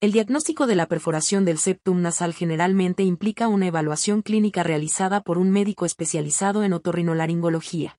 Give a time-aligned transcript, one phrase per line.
[0.00, 5.38] El diagnóstico de la perforación del septum nasal generalmente implica una evaluación clínica realizada por
[5.38, 7.98] un médico especializado en otorrinolaringología.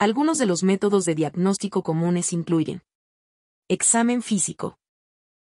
[0.00, 2.82] Algunos de los métodos de diagnóstico comunes incluyen
[3.68, 4.76] Examen físico.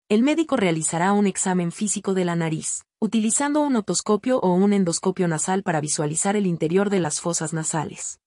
[0.08, 5.28] El médico realizará un examen físico de la nariz, utilizando un otoscopio o un endoscopio
[5.28, 8.18] nasal para visualizar el interior de las fosas nasales.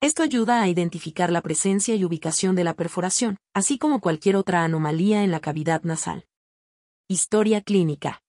[0.00, 4.64] Esto ayuda a identificar la presencia y ubicación de la perforación, así como cualquier otra
[4.64, 6.24] anomalía en la cavidad nasal.
[7.08, 8.20] Historia clínica.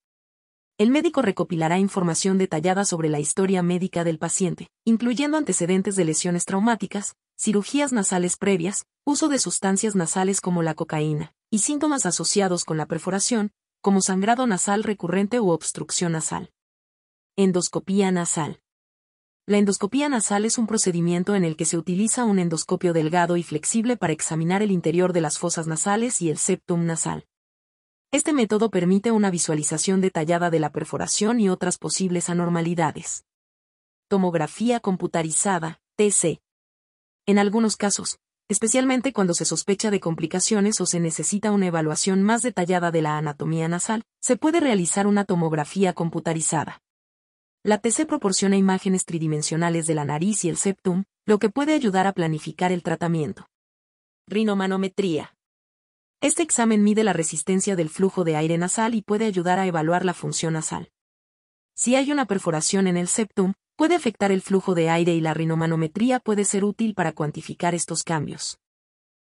[0.77, 6.45] El médico recopilará información detallada sobre la historia médica del paciente, incluyendo antecedentes de lesiones
[6.45, 12.77] traumáticas, cirugías nasales previas, uso de sustancias nasales como la cocaína, y síntomas asociados con
[12.77, 13.52] la perforación,
[13.82, 16.52] como sangrado nasal recurrente u obstrucción nasal.
[17.35, 18.62] Endoscopía nasal.
[19.48, 23.41] La endoscopía nasal es un procedimiento en el que se utiliza un endoscopio delgado y
[23.41, 27.26] flexible para examinar el interior de las fosas nasales y el septum nasal.
[28.11, 33.26] Este método permite una visualización detallada de la perforación y otras posibles anormalidades.
[34.07, 36.40] Tomografía computarizada, TC.
[37.26, 42.43] En algunos casos, especialmente cuando se sospecha de complicaciones o se necesita una evaluación más
[42.43, 46.82] detallada de la anatomía nasal, se puede realizar una tomografía computarizada.
[47.62, 52.07] La TC proporciona imágenes tridimensionales de la nariz y el septum, lo que puede ayudar
[52.07, 53.49] a planificar el tratamiento.
[54.27, 55.37] Rinomanometría.
[56.20, 60.04] Este examen mide la resistencia del flujo de aire nasal y puede ayudar a evaluar
[60.04, 60.90] la función nasal.
[61.76, 65.35] Si hay una perforación en el septum, puede afectar el flujo de aire y la
[65.35, 68.57] rinomanometría puede ser útil para cuantificar estos cambios.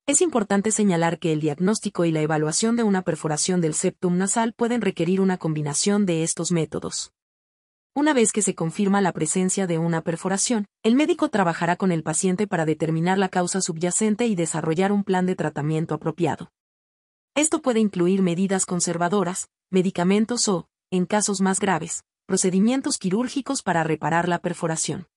[0.08, 4.54] Es importante señalar que el diagnóstico y la evaluación de una perforación del septum nasal
[4.54, 7.14] pueden requerir una combinación de estos métodos.
[7.94, 12.02] Una vez que se confirma la presencia de una perforación, el médico trabajará con el
[12.02, 16.52] paciente para determinar la causa subyacente y desarrollar un plan de tratamiento apropiado.
[17.34, 24.28] Esto puede incluir medidas conservadoras, medicamentos o, en casos más graves, procedimientos quirúrgicos para reparar
[24.28, 25.08] la perforación.